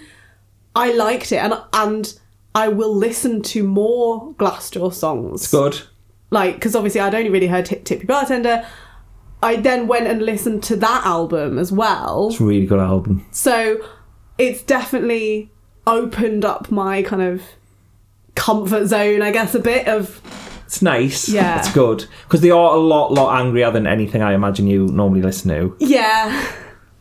I 0.74 0.92
liked 0.92 1.32
it, 1.32 1.36
and 1.36 1.54
and 1.72 2.18
I 2.54 2.68
will 2.68 2.94
listen 2.94 3.42
to 3.42 3.62
more 3.62 4.34
Glassjaw 4.34 4.92
songs. 4.92 5.42
It's 5.42 5.50
Good. 5.50 5.82
Like 6.30 6.54
because 6.54 6.74
obviously 6.74 7.00
I'd 7.00 7.14
only 7.14 7.30
really 7.30 7.46
heard 7.46 7.66
Tip 7.66 7.84
Tippy 7.84 8.06
Bartender. 8.06 8.66
I 9.42 9.56
then 9.56 9.88
went 9.88 10.06
and 10.06 10.22
listened 10.22 10.62
to 10.64 10.76
that 10.76 11.04
album 11.04 11.58
as 11.58 11.72
well. 11.72 12.28
It's 12.30 12.40
a 12.40 12.44
really 12.44 12.66
good 12.66 12.78
album. 12.78 13.26
So 13.32 13.84
it's 14.38 14.62
definitely 14.62 15.50
opened 15.86 16.44
up 16.44 16.70
my 16.70 17.02
kind 17.02 17.22
of 17.22 17.42
comfort 18.34 18.86
zone, 18.86 19.20
I 19.20 19.32
guess, 19.32 19.54
a 19.54 19.58
bit 19.58 19.88
of 19.88 20.20
It's 20.72 20.80
nice. 20.80 21.28
Yeah. 21.28 21.58
It's 21.58 21.70
good. 21.70 22.06
Because 22.24 22.40
they 22.40 22.50
are 22.50 22.74
a 22.74 22.78
lot, 22.78 23.12
lot 23.12 23.38
angrier 23.44 23.70
than 23.70 23.86
anything 23.86 24.22
I 24.22 24.32
imagine 24.32 24.66
you 24.66 24.86
normally 24.86 25.20
listen 25.20 25.50
to. 25.50 25.76
yeah, 25.80 26.50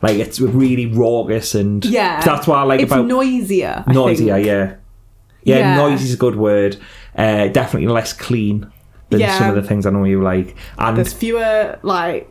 Like, 0.01 0.17
it's 0.17 0.41
really 0.41 0.87
raucous 0.87 1.55
and. 1.55 1.85
yeah. 1.85 2.19
That's 2.19 2.45
why 2.47 2.57
I 2.59 2.63
like 2.63 2.81
it's 2.81 2.91
about. 2.91 3.05
noisier. 3.05 3.85
I 3.87 3.93
noisier, 3.93 4.33
think. 4.35 4.45
yeah. 4.45 4.75
yeah. 5.43 5.57
Yeah. 5.59 5.75
noisy 5.77 6.03
is 6.03 6.13
a 6.15 6.17
good 6.17 6.35
word. 6.35 6.75
Uh, 7.15 7.47
definitely 7.47 7.87
less 7.87 8.11
clean 8.11 8.69
than 9.09 9.21
Yeah. 9.21 9.39
some 9.39 9.49
of 9.49 9.55
the 9.55 9.63
things 9.63 9.85
I 9.85 9.91
know 9.91 10.03
you 10.03 10.21
like. 10.21 10.57
And 10.77 10.97
There's 10.97 11.13
fewer 11.13 11.79
like 11.81 12.29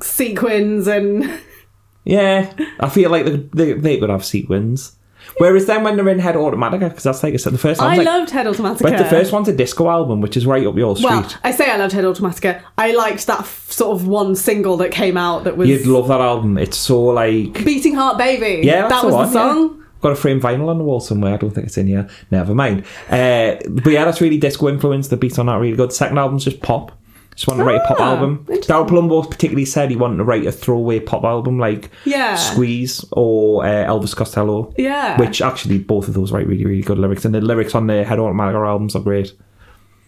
sequins 0.00 0.88
and 0.88 1.40
yeah, 2.04 2.52
I 2.80 2.88
feel 2.88 3.10
like 3.10 3.24
they, 3.26 3.36
they, 3.54 3.72
they 3.74 3.98
could 3.98 4.10
have 4.10 4.24
sequins. 4.24 4.97
Whereas 5.38 5.66
then 5.66 5.84
when 5.84 5.96
they're 5.96 6.08
in 6.08 6.18
Head 6.18 6.34
Automatica, 6.34 6.88
because 6.88 7.04
that's 7.04 7.22
like 7.22 7.34
I 7.34 7.36
said, 7.36 7.52
the 7.52 7.58
first 7.58 7.80
I 7.80 7.96
like. 7.96 8.06
loved 8.06 8.30
Head 8.30 8.46
Automatica. 8.46 8.82
But 8.82 8.98
the 8.98 9.04
first 9.04 9.32
one's 9.32 9.48
a 9.48 9.52
disco 9.54 9.88
album, 9.88 10.20
which 10.20 10.36
is 10.36 10.46
right 10.46 10.66
up 10.66 10.76
your 10.76 10.96
street. 10.96 11.08
well, 11.10 11.32
I 11.44 11.50
say 11.52 11.70
I 11.70 11.76
loved 11.76 11.92
Head 11.92 12.04
Automatica. 12.04 12.62
I 12.76 12.92
liked 12.94 13.26
that 13.26 13.40
f- 13.40 13.70
sort 13.70 13.94
of 14.00 14.08
one 14.08 14.34
single 14.34 14.76
that 14.78 14.90
came 14.90 15.16
out 15.16 15.44
that 15.44 15.56
was 15.56 15.68
You'd 15.68 15.86
love 15.86 16.08
that 16.08 16.20
album. 16.20 16.58
It's 16.58 16.76
so 16.76 17.00
like 17.02 17.64
Beating 17.64 17.94
Heart 17.94 18.18
Baby. 18.18 18.66
yeah, 18.66 18.88
that 18.88 19.04
was 19.04 19.14
the, 19.14 19.24
the 19.24 19.32
song. 19.32 19.76
yeah. 19.78 19.84
Got 20.00 20.12
a 20.12 20.16
frame 20.16 20.40
vinyl 20.40 20.68
on 20.68 20.78
the 20.78 20.84
wall 20.84 21.00
somewhere. 21.00 21.34
I 21.34 21.36
don't 21.38 21.50
think 21.50 21.66
it's 21.66 21.76
in 21.76 21.88
here. 21.88 22.08
Never 22.30 22.54
mind. 22.54 22.84
Uh, 23.08 23.56
but 23.68 23.90
yeah, 23.92 24.04
that's 24.04 24.20
really 24.20 24.38
disco 24.38 24.68
influence. 24.68 25.08
The 25.08 25.16
beats 25.16 25.38
on 25.38 25.46
that 25.46 25.52
are 25.52 25.60
really 25.60 25.76
good. 25.76 25.92
Second 25.92 26.18
album's 26.18 26.44
just 26.44 26.60
pop. 26.60 26.97
Just 27.38 27.46
wanted 27.46 27.60
to 27.62 27.64
write 27.68 27.76
a 27.80 27.86
pop 27.86 28.00
Ah, 28.00 28.14
album. 28.16 28.44
interesting. 28.48 28.74
Daryl 28.74 28.88
Palumbo 28.88 29.30
particularly 29.30 29.64
said 29.64 29.90
he 29.90 29.96
wanted 29.96 30.16
to 30.16 30.24
write 30.24 30.44
a 30.44 30.50
throwaway 30.50 30.98
pop 30.98 31.22
album 31.22 31.56
like 31.60 31.88
Yeah. 32.04 32.34
Squeeze 32.34 33.04
or 33.12 33.64
uh, 33.64 33.68
Elvis 33.86 34.16
Costello. 34.16 34.74
Yeah. 34.76 35.16
Which 35.20 35.40
actually 35.40 35.78
both 35.78 36.08
of 36.08 36.14
those 36.14 36.32
write 36.32 36.48
really, 36.48 36.64
really 36.64 36.82
good 36.82 36.98
lyrics. 36.98 37.24
And 37.24 37.32
the 37.32 37.40
lyrics 37.40 37.76
on 37.76 37.86
the 37.86 38.02
Head 38.02 38.18
Automatica 38.18 38.66
albums 38.66 38.96
are 38.96 39.02
great. 39.02 39.34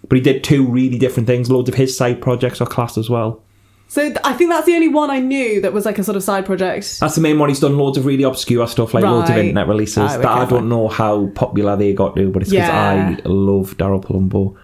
But 0.09 0.17
he 0.17 0.23
did 0.23 0.43
two 0.43 0.67
really 0.67 0.99
different 0.99 1.29
things. 1.29 1.49
Loads 1.53 1.69
of 1.69 1.77
his 1.77 1.97
side 1.97 2.21
projects 2.21 2.61
are 2.61 2.67
classed 2.67 2.99
as 2.99 3.09
well. 3.09 3.41
So 3.87 4.03
th- 4.03 4.17
I 4.25 4.33
think 4.33 4.51
that's 4.51 4.67
the 4.67 4.75
only 4.75 4.89
one 4.89 5.11
I 5.11 5.21
knew 5.21 5.61
that 5.61 5.73
was 5.73 5.85
like 5.87 6.01
a 6.01 6.05
sort 6.05 6.17
of 6.17 6.25
side 6.25 6.47
project. 6.47 6.99
That's 6.99 7.15
the 7.15 7.21
main 7.21 7.39
one. 7.39 7.49
He's 7.49 7.61
done 7.61 7.79
loads 7.79 7.97
of 7.97 8.07
really 8.07 8.25
obscure 8.25 8.67
stuff, 8.67 8.93
like 8.93 9.05
loads 9.05 9.31
of 9.31 9.37
Right. 9.37 9.45
internet 9.45 9.69
releases 9.69 9.99
Oh, 9.99 10.19
that 10.19 10.25
I 10.27 10.39
don't 10.47 10.61
fine. 10.63 10.69
know 10.69 10.89
how 10.89 11.27
popular 11.37 11.77
they 11.77 11.93
got 11.93 12.17
to, 12.17 12.29
but 12.31 12.43
it's 12.43 12.51
because 12.51 12.69
Yeah. 12.69 13.17
I 13.25 13.29
love 13.29 13.77
Daryl 13.77 14.03
Palumbo. 14.03 14.57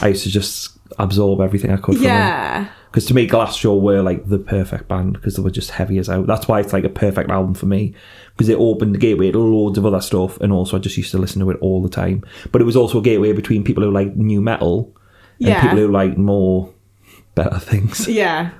I 0.00 0.08
used 0.08 0.22
to 0.24 0.30
just 0.30 0.70
absorb 0.98 1.40
everything 1.40 1.70
I 1.70 1.76
could 1.76 1.96
from. 1.96 2.04
Yeah. 2.04 2.68
Because 2.90 3.06
to 3.06 3.14
me, 3.14 3.26
Glassjaw 3.26 3.80
were 3.80 4.02
like 4.02 4.28
the 4.28 4.38
perfect 4.38 4.86
band 4.86 5.14
because 5.14 5.34
they 5.36 5.42
were 5.42 5.50
just 5.50 5.72
heavy 5.72 5.98
as 5.98 6.08
out. 6.08 6.26
That's 6.28 6.46
why 6.46 6.60
it's 6.60 6.72
like 6.72 6.84
a 6.84 6.88
perfect 6.88 7.28
album 7.30 7.54
for 7.54 7.66
me 7.66 7.94
because 8.30 8.48
it 8.48 8.56
opened 8.58 8.94
the 8.94 8.98
gateway 8.98 9.32
to 9.32 9.38
loads 9.38 9.78
of 9.78 9.84
other 9.86 10.00
stuff, 10.00 10.38
and 10.40 10.52
also 10.52 10.76
I 10.76 10.80
just 10.80 10.96
used 10.96 11.10
to 11.10 11.18
listen 11.18 11.40
to 11.40 11.50
it 11.50 11.58
all 11.60 11.82
the 11.82 11.88
time. 11.88 12.22
But 12.52 12.60
it 12.60 12.64
was 12.64 12.76
also 12.76 12.98
a 12.98 13.02
gateway 13.02 13.32
between 13.32 13.64
people 13.64 13.82
who 13.82 13.90
like 13.90 14.14
nu 14.16 14.40
metal 14.40 14.94
and 15.40 15.48
Yeah. 15.48 15.60
people 15.62 15.78
who 15.78 15.88
like 15.90 16.16
more 16.16 16.72
better 17.34 17.58
things 17.58 18.06
Yeah. 18.08 18.50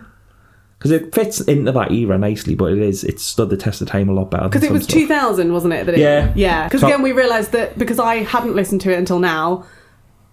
because 0.79 0.91
it 0.91 1.15
fits 1.15 1.41
into 1.43 1.71
that 1.71 1.93
era 1.93 2.19
nicely. 2.19 2.57
But 2.57 2.73
it 2.73 2.79
is 2.79 3.05
it 3.05 3.21
stood 3.21 3.51
the 3.51 3.57
test 3.57 3.81
of 3.83 3.89
time 3.89 4.09
a 4.09 4.13
lot 4.13 4.33
better. 4.33 4.49
Because 4.49 4.65
it 4.65 4.73
was 4.73 4.85
2000, 4.89 5.53
wasn't 5.53 5.75
it? 5.75 5.87
That 5.87 5.95
it 5.95 6.01
Yeah. 6.01 6.33
Yeah. 6.35 6.65
Because 6.65 6.81
So- 6.81 6.89
again, 6.89 7.03
we 7.03 7.13
realised 7.13 7.53
that 7.53 7.79
because 7.79 8.01
I 8.01 8.17
hadn't 8.25 8.57
listened 8.57 8.81
to 8.81 8.93
it 8.93 8.99
until 8.99 9.21
now 9.21 9.65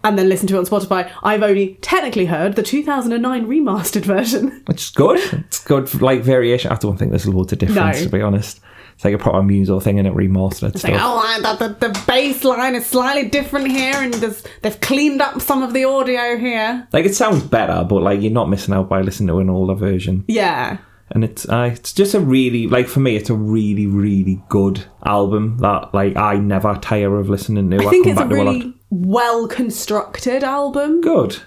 and 0.04 0.18
then 0.18 0.30
listen 0.30 0.48
to 0.48 0.56
it 0.56 0.60
on 0.60 0.66
Spotify, 0.66 1.12
I've 1.24 1.44
only 1.44 1.76
technically 1.82 2.26
heard 2.26 2.56
the 2.56 2.64
2009 2.64 3.46
remastered 3.48 4.04
version. 4.06 4.62
which 4.68 4.82
is 4.84 4.90
good. 4.92 5.20
It's 5.46 5.64
good 5.64 5.90
for, 5.90 5.98
like 6.00 6.22
variation. 6.22 6.72
I 6.72 6.76
don't 6.76 6.98
think 6.98 7.12
there's 7.12 7.28
loads 7.28 7.54
of 7.54 7.60
difference 7.60 7.98
No. 8.00 8.04
to 8.06 8.10
be 8.10 8.22
honest. 8.22 8.60
It's 8.96 9.06
like 9.06 9.14
a 9.14 9.18
proper 9.18 9.42
musical 9.42 9.80
thing 9.80 9.98
and 10.00 10.08
it 10.08 10.14
remastered 10.14 10.76
It's 10.76 10.84
like, 10.84 10.94
oh, 10.96 11.18
I- 11.18 11.40
the, 11.56 11.68
the, 11.70 11.88
the 11.90 12.04
bass 12.08 12.44
line 12.44 12.76
is 12.76 12.86
slightly 12.86 13.30
different 13.30 13.68
here 13.70 13.96
and 13.96 14.14
there's, 14.16 14.44
they've 14.62 14.80
cleaned 14.82 15.22
up 15.22 15.42
some 15.42 15.64
of 15.64 15.74
the 15.74 15.86
audio 15.86 16.38
here. 16.38 16.88
Like 16.94 17.06
it 17.06 17.16
sounds 17.16 17.44
better, 17.44 17.84
but 17.88 18.02
like 18.04 18.22
you're 18.22 18.32
not 18.32 18.50
missing 18.50 18.74
out 18.74 18.90
by 18.90 19.02
listening 19.02 19.28
to 19.30 19.40
an 19.40 19.50
older 19.50 19.74
version. 19.76 20.24
Yeah. 20.28 20.78
and 21.12 21.24
it's 21.24 21.48
uh, 21.50 21.70
it's 21.74 21.92
just 21.94 22.14
a 22.14 22.20
really 22.20 22.68
like 22.68 22.88
for 22.88 23.02
me 23.02 23.16
it's 23.18 23.30
a 23.30 23.34
really 23.36 23.86
really 23.86 24.42
good 24.48 24.86
album 25.06 25.58
that 25.58 25.94
like 25.94 26.16
I 26.16 26.36
never 26.38 26.74
tire 26.82 27.18
of 27.20 27.30
listening 27.30 27.70
to. 27.72 27.78
I 27.86 27.90
think 27.90 28.06
come 28.06 28.12
it's 28.14 28.22
a 28.22 28.24
lot. 28.24 28.54
really 28.54 28.74
well 28.92 29.48
constructed 29.48 30.44
album 30.44 31.02
good. 31.02 31.38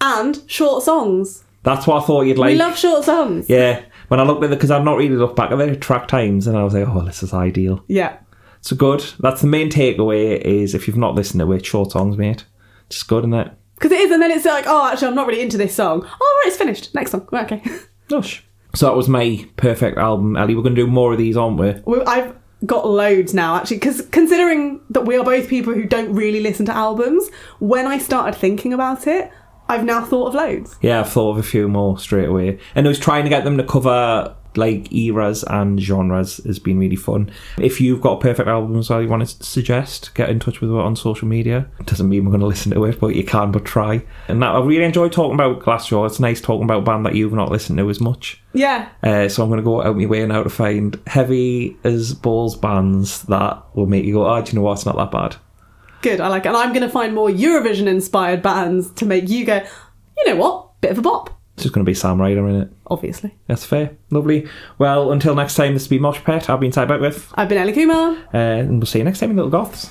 and 0.00 0.42
short 0.48 0.82
songs. 0.82 1.44
That's 1.62 1.86
what 1.86 2.02
I 2.02 2.06
thought 2.06 2.22
you'd 2.22 2.38
like. 2.38 2.52
we 2.52 2.58
love 2.58 2.76
short 2.76 3.04
songs. 3.04 3.48
yeah, 3.48 3.84
when 4.08 4.18
I 4.18 4.22
looked 4.24 4.42
at 4.42 4.50
it 4.50 4.56
because 4.56 4.70
I've 4.70 4.84
not 4.84 4.96
really 4.96 5.14
looked 5.16 5.36
back 5.36 5.50
at 5.52 5.56
the 5.58 5.76
track 5.76 6.08
times 6.08 6.46
and 6.46 6.56
I 6.56 6.64
was 6.64 6.74
like, 6.74 6.88
oh, 6.88 7.02
this 7.04 7.22
is 7.22 7.32
ideal. 7.34 7.84
Yeah. 7.86 8.18
So 8.62 8.74
good. 8.74 9.04
That's 9.20 9.42
the 9.42 9.46
main 9.46 9.70
takeaway 9.70 10.40
is 10.40 10.74
if 10.74 10.88
you've 10.88 10.96
not 10.96 11.14
listened 11.14 11.40
to 11.40 11.52
it, 11.52 11.64
short 11.66 11.92
songs, 11.92 12.16
mate. 12.16 12.44
Just 12.88 13.06
good, 13.08 13.24
isn't 13.24 13.34
it? 13.34 13.52
Because 13.74 13.92
it 13.92 14.00
is, 14.00 14.10
and 14.10 14.22
then 14.22 14.30
it's 14.30 14.46
like, 14.46 14.64
oh, 14.66 14.88
actually, 14.90 15.08
I'm 15.08 15.14
not 15.14 15.26
really 15.26 15.42
into 15.42 15.58
this 15.58 15.74
song. 15.74 16.00
Oh, 16.04 16.40
right, 16.42 16.48
it's 16.48 16.56
finished. 16.56 16.94
Next 16.94 17.10
song. 17.10 17.28
Okay. 17.32 17.62
Gosh. 18.08 18.44
So 18.74 18.86
that 18.86 18.96
was 18.96 19.08
my 19.08 19.46
perfect 19.56 19.98
album, 19.98 20.36
Ellie. 20.36 20.54
We're 20.54 20.62
going 20.62 20.74
to 20.76 20.82
do 20.82 20.86
more 20.86 21.12
of 21.12 21.18
these, 21.18 21.36
aren't 21.36 21.58
we? 21.58 21.74
We- 21.84 22.04
I've 22.04 22.35
got 22.66 22.88
loads 22.88 23.32
now, 23.32 23.56
actually, 23.56 23.78
because 23.78 24.02
considering 24.10 24.80
that 24.90 25.02
we 25.02 25.16
are 25.16 25.24
both 25.24 25.48
people 25.48 25.72
who 25.72 25.84
don't 25.84 26.12
really 26.14 26.40
listen 26.40 26.66
to 26.66 26.72
albums, 26.72 27.28
when 27.58 27.86
I 27.86 27.98
started 27.98 28.38
thinking 28.38 28.72
about 28.72 29.06
it, 29.06 29.30
I've 29.68 29.84
now 29.84 30.04
thought 30.04 30.28
of 30.28 30.34
loads. 30.34 30.76
Yeah, 30.80 31.00
I've 31.00 31.10
thought 31.10 31.32
of 31.32 31.38
a 31.38 31.42
few 31.42 31.68
more 31.68 31.98
straight 31.98 32.28
away. 32.28 32.58
And 32.74 32.86
I 32.86 32.88
was 32.88 32.98
trying 32.98 33.24
to 33.24 33.30
get 33.30 33.44
them 33.44 33.56
to 33.56 33.64
cover 33.64 34.36
like 34.56 34.92
eras 34.92 35.44
and 35.44 35.80
genres 35.80 36.38
has 36.44 36.58
been 36.58 36.78
really 36.78 36.96
fun. 36.96 37.30
If 37.58 37.80
you've 37.80 38.00
got 38.00 38.18
a 38.18 38.20
perfect 38.20 38.48
album 38.48 38.78
as 38.78 38.90
well 38.90 39.02
you 39.02 39.08
want 39.08 39.26
to 39.26 39.44
suggest, 39.44 40.14
get 40.14 40.30
in 40.30 40.38
touch 40.38 40.60
with 40.60 40.70
us 40.70 40.76
on 40.76 40.96
social 40.96 41.28
media. 41.28 41.68
Doesn't 41.84 42.08
mean 42.08 42.24
we're 42.24 42.30
going 42.30 42.40
to 42.46 42.46
listen 42.46 42.72
to 42.72 42.84
it, 42.84 43.00
but 43.00 43.14
you 43.14 43.24
can 43.24 43.52
but 43.52 43.64
try. 43.64 44.04
And 44.28 44.42
that, 44.42 44.54
I 44.54 44.60
really 44.60 44.84
enjoy 44.84 45.08
talking 45.08 45.34
about 45.34 45.60
Glassjaw. 45.60 46.06
It's 46.06 46.20
nice 46.20 46.40
talking 46.40 46.64
about 46.64 46.78
a 46.78 46.82
band 46.82 47.06
that 47.06 47.14
you've 47.14 47.32
not 47.32 47.50
listened 47.50 47.78
to 47.78 47.90
as 47.90 48.00
much. 48.00 48.42
Yeah. 48.52 48.88
Uh, 49.02 49.28
so 49.28 49.42
I'm 49.42 49.48
going 49.48 49.58
to 49.58 49.64
go 49.64 49.82
out 49.82 49.96
my 49.96 50.06
way 50.06 50.24
now 50.26 50.42
to 50.42 50.50
find 50.50 51.00
heavy 51.06 51.76
as 51.84 52.14
balls 52.14 52.56
bands 52.56 53.22
that 53.24 53.62
will 53.74 53.86
make 53.86 54.04
you 54.04 54.14
go, 54.14 54.26
oh, 54.26 54.42
do 54.42 54.50
you 54.50 54.56
know 54.56 54.62
what? 54.62 54.74
It's 54.74 54.86
not 54.86 54.96
that 54.96 55.10
bad. 55.10 55.36
Good, 56.02 56.20
I 56.20 56.28
like 56.28 56.44
it. 56.44 56.48
And 56.48 56.56
I'm 56.56 56.70
going 56.70 56.82
to 56.82 56.88
find 56.88 57.14
more 57.14 57.28
Eurovision 57.28 57.86
inspired 57.86 58.42
bands 58.42 58.90
to 58.92 59.06
make 59.06 59.28
you 59.28 59.44
go, 59.44 59.64
you 60.16 60.26
know 60.26 60.36
what? 60.36 60.80
Bit 60.80 60.92
of 60.92 60.98
a 60.98 61.02
bop, 61.02 61.35
It's 61.56 61.62
just 61.62 61.74
going 61.74 61.84
to 61.84 61.88
be 61.90 61.94
Sam 61.94 62.20
Ryder 62.20 62.46
in 62.48 62.60
it. 62.60 62.68
obviously. 62.86 63.34
That's 63.46 63.64
fair. 63.64 63.96
Lovely. 64.10 64.46
Well, 64.76 65.10
until 65.10 65.34
next 65.34 65.54
time, 65.54 65.72
this 65.72 65.84
has 65.84 65.88
been 65.88 66.02
Mosh 66.02 66.22
Pet. 66.22 66.50
I've 66.50 66.60
been 66.60 66.70
Si 66.70 66.84
Beckwith. 66.84 67.32
I've 67.34 67.48
been 67.48 67.56
Ellie 67.56 67.72
Kumar. 67.72 68.10
Uh, 68.34 68.36
and 68.36 68.78
we'll 68.78 68.86
see 68.86 68.98
you 68.98 69.04
next 69.04 69.20
time 69.20 69.30
in 69.30 69.36
Little 69.36 69.50
Goths. 69.50 69.90